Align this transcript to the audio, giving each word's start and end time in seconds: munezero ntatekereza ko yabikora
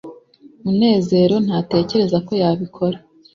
munezero 0.63 1.35
ntatekereza 1.45 2.17
ko 2.27 2.31
yabikora 2.41 2.97